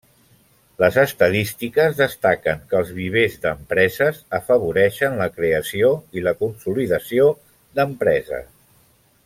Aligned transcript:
Les 0.83 0.95
estadístiques 1.01 1.99
destaquen 1.99 2.63
que 2.71 2.79
els 2.79 2.89
vivers 3.01 3.35
d'empreses 3.45 4.23
afavoreixen 4.39 5.21
la 5.23 5.29
creació 5.37 5.93
i 6.21 6.25
la 6.29 6.37
consolidació 6.43 7.31
d'empreses. 7.81 8.51